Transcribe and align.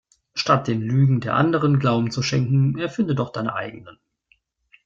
Statt 0.33 0.67
den 0.67 0.81
Lügen 0.81 1.19
der 1.19 1.35
Anderen 1.35 1.77
Glauben 1.77 2.09
zu 2.09 2.23
schenken 2.23 2.75
erfinde 2.79 3.13
doch 3.13 3.31
deine 3.31 3.53
eigenen. 3.53 3.99